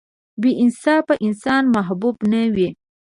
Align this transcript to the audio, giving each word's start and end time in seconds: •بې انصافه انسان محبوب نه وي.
•بې 0.41 0.51
انصافه 0.63 1.13
انسان 1.25 1.63
محبوب 1.75 2.15
نه 2.31 2.41
وي. 2.55 2.69